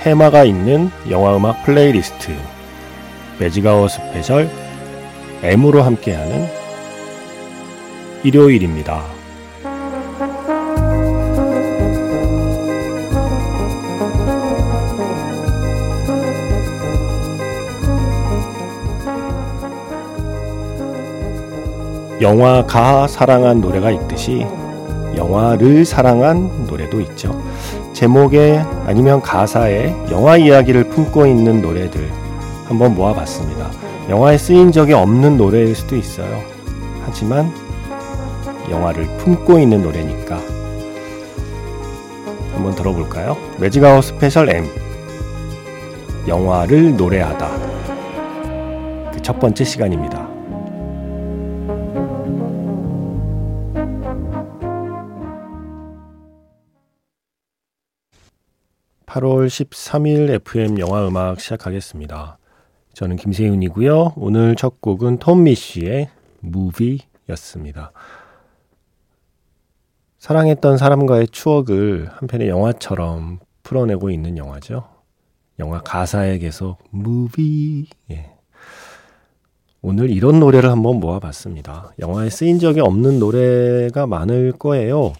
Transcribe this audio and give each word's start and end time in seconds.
테마가 0.00 0.44
있는 0.44 0.90
영화음악 1.10 1.64
playlist 1.64 2.36
Magic 3.38 3.88
Hour 3.88 4.10
Special 4.10 4.48
M으로 5.42 5.82
함께하는 5.82 6.46
일요일입니다. 8.24 9.02
영화가 22.20 23.06
사랑한 23.06 23.60
노래가 23.60 23.92
있듯이 23.92 24.44
영화를 25.16 25.84
사랑한 25.84 26.66
노래도 26.66 27.00
있죠. 27.00 27.40
제목에 27.92 28.62
아니면 28.86 29.20
가사에 29.20 29.94
영화 30.10 30.36
이야기를 30.36 30.88
품고 30.90 31.26
있는 31.26 31.60
노래들 31.62 32.08
한번 32.66 32.94
모아봤습니다. 32.94 33.70
영화에 34.08 34.38
쓰인 34.38 34.72
적이 34.72 34.94
없는 34.94 35.36
노래일 35.36 35.74
수도 35.74 35.96
있어요. 35.96 36.42
하지만 37.04 37.52
영화를 38.70 39.06
품고 39.18 39.58
있는 39.58 39.82
노래니까 39.82 40.38
한번 42.52 42.74
들어볼까요? 42.74 43.36
Magic 43.58 43.84
Hour 43.84 44.04
Special 44.04 44.50
M 44.50 44.66
영화를 46.26 46.96
노래하다 46.96 47.48
그 49.12 49.22
첫 49.28 49.38
번째 49.38 49.62
시간입니다. 49.62 50.37
8월 59.08 59.46
13일 59.46 60.28
FM 60.28 60.78
영화 60.80 61.08
음악 61.08 61.40
시작하겠습니다. 61.40 62.36
저는 62.92 63.16
김세윤이고요. 63.16 64.12
오늘 64.16 64.54
첫 64.54 64.82
곡은 64.82 65.18
톰 65.18 65.44
미쉬의 65.44 66.10
무비였습니다. 66.40 67.92
사랑했던 70.18 70.76
사람과의 70.76 71.28
추억을 71.28 72.10
한 72.12 72.28
편의 72.28 72.48
영화처럼 72.48 73.38
풀어내고 73.62 74.10
있는 74.10 74.36
영화죠. 74.36 74.86
영화 75.58 75.80
가사에 75.80 76.36
계속 76.36 76.76
무비 76.90 77.86
예. 78.10 78.34
오늘 79.80 80.10
이런 80.10 80.38
노래를 80.38 80.70
한번 80.70 81.00
모아봤습니다. 81.00 81.92
영화에 81.98 82.28
쓰인 82.28 82.58
적이 82.58 82.80
없는 82.80 83.18
노래가 83.18 84.06
많을 84.06 84.52
거예요. 84.52 85.14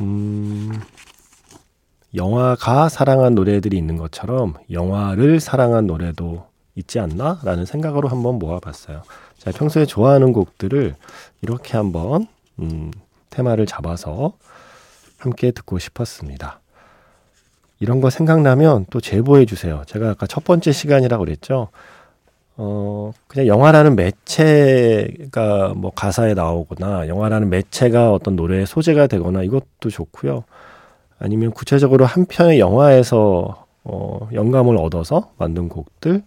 음, 0.00 0.70
영화가 2.14 2.88
사랑한 2.88 3.34
노래들이 3.34 3.76
있는 3.76 3.96
것처럼 3.96 4.54
영화를 4.70 5.40
사랑한 5.40 5.86
노래도 5.86 6.46
있지 6.74 7.00
않나? 7.00 7.40
라는 7.42 7.64
생각으로 7.64 8.08
한번 8.08 8.38
모아봤어요. 8.38 9.02
자, 9.38 9.50
평소에 9.50 9.86
좋아하는 9.86 10.32
곡들을 10.32 10.94
이렇게 11.40 11.76
한번, 11.76 12.26
음, 12.60 12.90
테마를 13.30 13.66
잡아서 13.66 14.34
함께 15.18 15.50
듣고 15.50 15.78
싶었습니다. 15.78 16.60
이런 17.80 18.00
거 18.00 18.10
생각나면 18.10 18.86
또 18.90 19.00
제보해 19.00 19.44
주세요. 19.44 19.82
제가 19.86 20.10
아까 20.10 20.26
첫 20.26 20.44
번째 20.44 20.70
시간이라고 20.70 21.24
그랬죠. 21.24 21.68
어, 22.56 23.12
그냥 23.26 23.48
영화라는 23.48 23.96
매체가 23.96 25.72
뭐 25.74 25.90
가사에 25.92 26.34
나오거나 26.34 27.08
영화라는 27.08 27.48
매체가 27.50 28.12
어떤 28.12 28.36
노래의 28.36 28.66
소재가 28.66 29.08
되거나 29.08 29.42
이것도 29.42 29.90
좋고요. 29.90 30.44
아니면 31.22 31.52
구체적으로 31.52 32.04
한 32.04 32.26
편의 32.26 32.58
영화에서 32.58 33.66
어, 33.84 34.28
영감을 34.32 34.76
얻어서 34.76 35.30
만든 35.38 35.68
곡들 35.68 36.22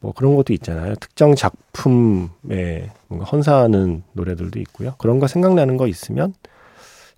뭐 0.00 0.12
그런 0.12 0.36
것도 0.36 0.52
있잖아요. 0.52 0.94
특정 0.96 1.34
작품에 1.34 2.90
뭔가 3.08 3.24
헌사하는 3.30 4.02
노래들도 4.12 4.58
있고요. 4.60 4.94
그런 4.98 5.18
거 5.20 5.26
생각나는 5.26 5.78
거 5.78 5.86
있으면 5.88 6.34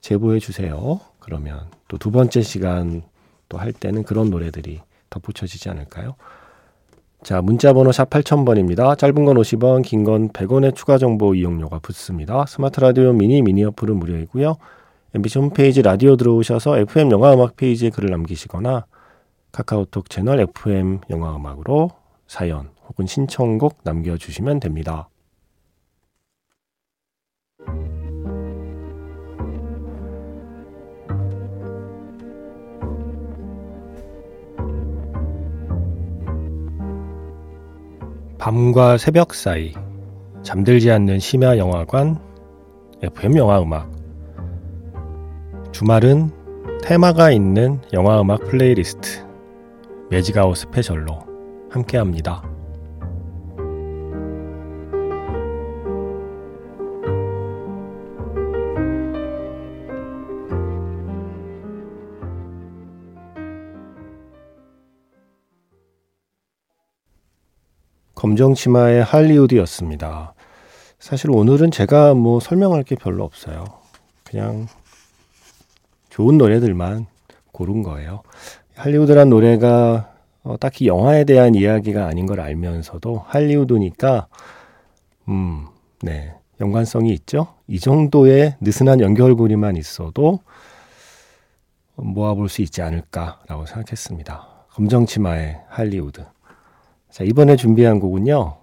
제보해 0.01 0.39
주세요. 0.39 1.01
그러면 1.19 1.63
또 1.89 1.99
두 1.99 2.11
번째 2.13 2.41
시간 2.43 3.03
또 3.49 3.59
할 3.59 3.73
때는 3.73 4.05
그런 4.05 4.31
노래들이 4.31 4.81
덧붙여지지 5.11 5.69
않을까요? 5.71 6.15
자, 7.25 7.41
문자 7.43 7.73
번호 7.73 7.91
샵 7.91 8.09
8000번입니다. 8.11 8.97
짧은 8.99 9.25
건 9.25 9.37
50원, 9.37 9.83
긴 9.85 10.05
건 10.05 10.29
100원의 10.29 10.75
추가 10.77 10.99
정보 10.99 11.35
이용료가 11.35 11.81
붙습니다. 11.81 12.45
스마트 12.47 12.79
라디오 12.79 13.13
미니 13.13 13.43
미니 13.43 13.65
어플은 13.65 13.97
무료이고요. 13.97 14.57
MBC 15.15 15.39
홈페이지 15.39 15.83
라디오 15.83 16.17
들어오셔서 16.17 16.79
FM 16.79 17.11
영화음악 17.11 17.57
페이지에 17.57 17.91
글을 17.91 18.11
남기시거나 18.11 18.87
카카오톡 19.53 20.11
채널 20.11 20.41
FM 20.41 21.01
영화음악으로 21.09 21.91
사연 22.27 22.71
혹은 22.89 23.07
신청곡 23.07 23.79
남겨주시면 23.85 24.61
됩니다. 24.61 25.09
밤과 38.39 38.99
새벽 38.99 39.35
사이 39.35 39.73
잠들지 40.43 40.93
않는 40.93 41.19
심야 41.19 41.59
영화관 41.59 42.21
FM 43.03 43.37
영화 43.39 43.61
음악 43.61 43.96
주말은 45.77 46.31
테마가 46.83 47.31
있는 47.31 47.83
영화 47.93 48.19
음악 48.19 48.43
playlist 48.47 49.23
Magic 50.09 50.36
Hour 50.36 50.57
Special로 50.57 51.19
함께합니다. 51.69 52.43
검정 68.15 68.55
치마의 68.55 69.05
할리우드였습니다. 69.05 70.33
사실 70.99 71.31
오늘은 71.31 71.71
제가 71.71 72.15
뭐 72.15 72.41
설명할 72.41 72.83
게 72.83 72.95
별로 72.95 73.25
없어요. 73.25 73.67
그냥 74.25 74.69
좋은 76.17 76.39
노래들만 76.39 77.05
고른 77.53 77.83
거예요. 77.83 78.23
할리우드란 78.75 79.29
노래가 79.29 80.15
어, 80.45 80.57
딱히 80.57 80.87
영화에 80.87 81.25
대한 81.25 81.55
이야기가 81.55 82.07
아닌 82.07 82.25
걸 82.25 82.41
알면서도 82.41 83.19
할리우드니까 83.27 84.27
음, 85.29 85.67
네. 86.01 86.33
연관성이 86.59 87.13
있죠. 87.13 87.49
이 87.67 87.79
정도의 87.79 88.57
느슨한 88.63 89.01
연결고리만 89.01 89.77
있어도 89.77 90.41
모아볼 91.97 92.49
수 92.49 92.63
있지 92.63 92.81
않을까라고 92.81 93.67
생각했습니다. 93.67 94.69
검정치마의 94.71 95.61
할리우드. 95.69 96.25
자, 97.11 97.25
이번에 97.25 97.57
준비한 97.57 98.01
곡은요. 98.01 98.57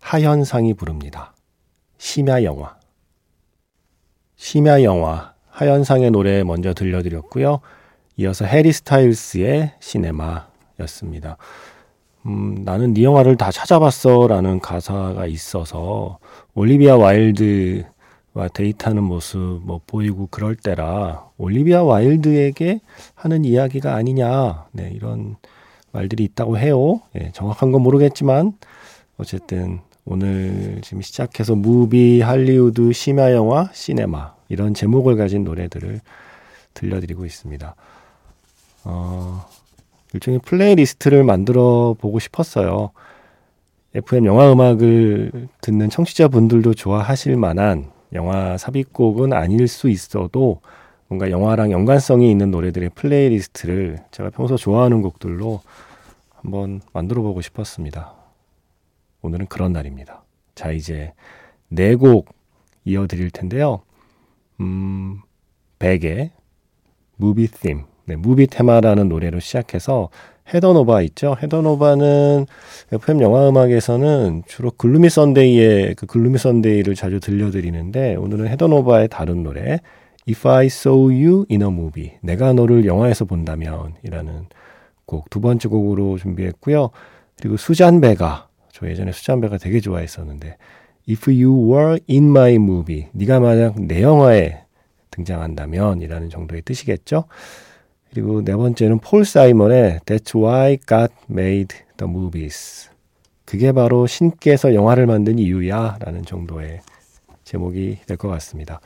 하현상이 0.00 0.72
부릅니다. 0.72 1.34
심야 1.98 2.44
영화. 2.44 2.78
심야 4.36 4.82
영화 4.84 5.33
하현상의 5.54 6.10
노래 6.10 6.42
먼저 6.42 6.74
들려드렸고요. 6.74 7.60
이어서 8.16 8.44
해리 8.44 8.72
스타일스의 8.72 9.72
시네마였습니다. 9.78 11.36
음, 12.26 12.62
나는 12.64 12.92
네 12.92 13.04
영화를 13.04 13.36
다 13.36 13.52
찾아봤어 13.52 14.26
라는 14.26 14.58
가사가 14.58 15.26
있어서 15.26 16.18
올리비아 16.54 16.96
와일드와 16.96 18.48
데이트하는 18.52 19.04
모습 19.04 19.60
뭐 19.64 19.80
보이고 19.86 20.26
그럴 20.30 20.56
때라 20.56 21.28
올리비아 21.38 21.84
와일드에게 21.84 22.80
하는 23.14 23.44
이야기가 23.44 23.94
아니냐 23.94 24.66
네, 24.72 24.90
이런 24.92 25.36
말들이 25.92 26.24
있다고 26.24 26.58
해요. 26.58 27.00
예, 27.20 27.30
정확한 27.32 27.70
건 27.70 27.82
모르겠지만 27.82 28.54
어쨌든 29.18 29.80
오늘 30.04 30.80
지금 30.82 31.00
시작해서 31.00 31.54
무비, 31.54 32.20
할리우드, 32.22 32.92
심야 32.92 33.32
영화, 33.32 33.70
시네마 33.72 34.33
이런 34.48 34.74
제목을 34.74 35.16
가진 35.16 35.44
노래들을 35.44 36.00
들려드리고 36.74 37.24
있습니다. 37.24 37.74
어, 38.84 39.46
일종의 40.12 40.40
playlist를 40.44 41.24
만들어 41.24 41.94
보고 41.98 42.18
싶었어요. 42.18 42.90
FM 43.94 44.26
영화 44.26 44.50
음악을 44.52 45.48
듣는 45.60 45.88
청취자분들도 45.90 46.74
좋아하실 46.74 47.36
만한 47.36 47.90
영화 48.12 48.56
삽입곡은 48.56 49.32
아닐 49.32 49.68
수 49.68 49.88
있어도 49.88 50.60
뭔가 51.08 51.30
영화랑 51.30 51.70
연관성이 51.70 52.30
있는 52.30 52.50
노래들의 52.50 52.90
playlist를 52.90 53.98
제가 54.10 54.30
평소 54.30 54.56
좋아하는 54.56 55.02
곡들로 55.02 55.60
한번 56.30 56.80
만들어 56.92 57.22
보고 57.22 57.40
싶었습니다. 57.40 58.14
오늘은 59.22 59.46
그런 59.46 59.72
날입니다. 59.72 60.22
자, 60.54 60.70
이제 60.70 61.12
네 61.68 61.96
곡 61.96 62.28
이어드릴 62.84 63.30
텐데요. 63.30 63.82
음, 64.60 65.20
Beck의, 65.78 66.30
Movie 67.16 67.48
Theme, 67.48 67.84
네, 68.06 68.16
Movie 68.16 68.46
Theme라는 68.46 69.08
노래로 69.08 69.40
시작해서 69.40 70.10
헤더노바 70.52 71.02
있죠. 71.02 71.36
헤더노바는 71.42 72.46
FM 72.92 73.20
영화 73.22 73.48
음악에서는 73.48 74.42
주로 74.46 74.70
Gloomy 74.70 75.08
Sunday의 75.08 75.94
그 75.94 76.06
Gloomy 76.06 76.38
Sunday를 76.38 76.94
자주 76.94 77.18
들려드리는데 77.20 78.16
오늘은 78.16 78.48
헤더노바의 78.48 79.08
다른 79.08 79.42
노래 79.42 79.80
If 80.28 80.46
I 80.48 80.66
Saw 80.66 81.24
You 81.24 81.46
in 81.50 81.62
a 81.62 81.68
Movie 81.68 82.12
내가 82.22 82.52
너를 82.52 82.84
영화에서 82.84 83.24
본다면이라는 83.24 84.46
곡 85.06 85.30
두 85.30 85.40
번째 85.40 85.68
곡으로 85.68 86.18
준비했고요. 86.18 86.90
그리고 87.38 87.56
수잔 87.56 88.00
베가 88.00 88.48
저 88.72 88.88
예전에 88.88 89.12
수잔 89.12 89.40
베가 89.40 89.58
되게 89.58 89.80
좋아했었는데 89.80 90.56
If 91.08 91.30
You 91.30 91.70
Were 91.70 91.98
in 92.08 92.24
My 92.30 92.54
Movie 92.54 93.08
네가 93.12 93.40
만약 93.40 93.80
내 93.80 94.02
영화에 94.02 94.64
등장한다면이라는 95.10 96.30
정도의 96.30 96.62
뜻이겠죠. 96.62 97.24
그리고 98.10 98.42
네 98.42 98.54
번째는 98.54 99.00
폴 99.00 99.24
사이먼의 99.24 100.00
That's 100.06 100.34
Why 100.40 100.78
God 100.86 101.12
Made 101.30 101.76
the 101.96 102.10
Movies. 102.10 102.90
그게 103.44 103.72
바로 103.72 104.06
신께서 104.06 104.74
영화를 104.74 105.06
만든 105.06 105.38
이유야 105.38 105.98
라는 106.00 106.24
정도의 106.24 106.80
제목이 107.44 107.98
될 108.06 108.16
것 108.16 108.28
같습니다. 108.28 108.80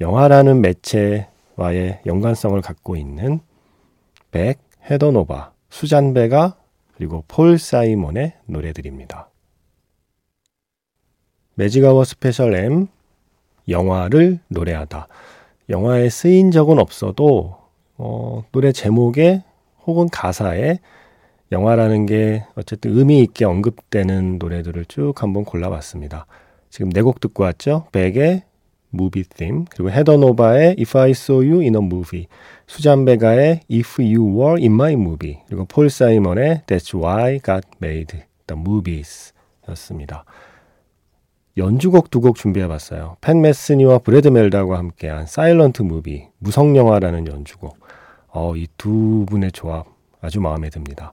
영화라는 0.00 0.62
매체와의 0.62 2.00
연관성을 2.06 2.60
갖고 2.62 2.96
있는 2.96 3.40
Beck, 4.30 4.58
헤더노바, 4.90 5.52
수잔 5.68 6.17
베가 6.17 6.56
그리고 6.96 7.24
폴 7.28 7.58
사이먼의 7.58 8.34
노래들입니다. 8.46 9.28
Magic 11.58 12.04
Hour 12.04 12.22
Special 12.22 12.54
M 12.54 12.86
영화를 13.68 14.38
노래하다. 14.46 15.08
영화에 15.68 16.08
쓰인 16.08 16.52
적은 16.52 16.78
없어도 16.78 17.56
어, 17.96 18.44
노래 18.52 18.70
제목에 18.70 19.42
혹은 19.84 20.08
가사에 20.08 20.78
영화라는 21.50 22.06
게 22.06 22.44
어쨌든 22.54 22.96
의미 22.96 23.22
있게 23.22 23.44
언급되는 23.44 24.38
노래들을 24.38 24.84
쭉 24.84 25.14
한번 25.20 25.44
골라봤습니다. 25.44 26.26
지금 26.70 26.90
네 26.90 27.02
곡 27.02 27.18
듣고 27.18 27.42
왔죠? 27.42 27.86
Beck의 27.90 28.44
Movie 28.90 29.24
Theme, 29.24 29.64
그리고 29.64 29.90
헤더노바의 29.90 30.76
If 30.78 30.96
I 30.96 31.10
Saw 31.10 31.44
You 31.44 31.60
in 31.62 31.74
a 31.74 31.82
Movie, 31.82 32.28
수잔 32.68 33.04
베가의 33.04 33.62
If 33.68 34.00
You 34.00 34.24
Were 34.32 34.62
in 34.62 34.74
My 34.74 34.92
Movie, 34.92 35.40
그리고 35.48 35.64
폴 35.64 35.90
사이먼의 35.90 36.62
That's 36.68 36.96
Why 36.96 37.40
God 37.44 37.66
Made 37.82 38.22
the 38.46 38.60
Movies 38.60 39.32
였습니다. 39.68 40.24
연주곡 41.58 42.10
두 42.10 42.20
곡 42.20 42.36
준비해봤어요. 42.36 43.16
팻 43.20 43.40
메스니와 43.40 43.98
브래드 43.98 44.28
멜다우가 44.28 44.78
함께한 44.78 45.26
Silent 45.26 45.82
Movie, 45.82 46.28
무성 46.38 46.76
영화라는 46.76 47.26
연주곡. 47.26 47.76
어, 48.28 48.54
이 48.56 48.66
두 48.78 49.26
분의 49.28 49.52
조합 49.52 49.86
아주 50.20 50.40
마음에 50.40 50.70
듭니다. 50.70 51.12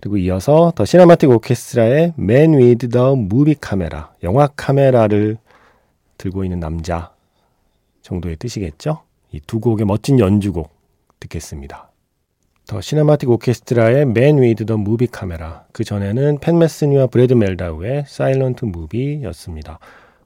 그리고 0.00 0.16
이어서 0.16 0.72
The 0.74 0.84
Cinematic 0.84 1.28
Orchestra의 1.30 2.14
Man 2.18 2.54
with 2.54 2.88
the 2.88 3.12
Movie 3.12 3.56
Camera, 3.62 4.04
영화 4.22 4.46
카메라를 4.56 5.36
들고 6.18 6.44
있는 6.44 6.60
남자 6.60 7.12
정도의 8.02 8.36
뜻이겠죠? 8.36 9.02
이 9.32 9.40
두 9.46 9.60
곡의 9.60 9.84
멋진 9.86 10.18
연주곡 10.18 10.70
듣겠습니다. 11.20 11.87
The 12.68 12.82
Cinematic 12.82 13.30
Orchestra의 13.30 14.02
Man 14.02 14.40
with 14.40 14.66
the 14.66 14.78
Movie 14.78 15.08
Camera, 15.10 15.60
그 15.72 15.84
전에는 15.84 16.38
팻 16.38 16.58
메스니와 16.58 17.06
브래드 17.06 17.32
멜다우의 17.32 18.04
Silent 18.06 18.66
Movie였습니다. 18.66 19.78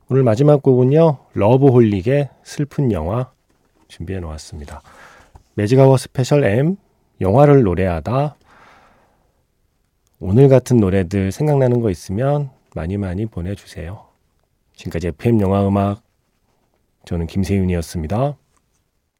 오늘 0.08 0.24
마지막 0.24 0.60
곡은요, 0.60 1.18
러브홀릭의 1.34 2.30
슬픈 2.42 2.90
영화 2.90 3.30
준비해 3.86 4.18
놓았습니다. 4.18 4.82
Magic 5.54 5.96
Hour 5.96 6.13
Special 6.13 6.42
M 6.42 6.76
영화를 7.20 7.62
노래하다 7.62 8.34
오늘 10.18 10.48
같은 10.48 10.78
노래들 10.78 11.30
생각나는 11.30 11.80
거 11.80 11.90
있으면 11.90 12.50
많이 12.74 12.96
많이 12.96 13.24
보내주세요. 13.24 14.04
지금까지 14.74 15.06
FM 15.08 15.40
영화 15.42 15.64
음악 15.64 16.02
저는 17.04 17.28
김세윤이었습니다. 17.28 18.36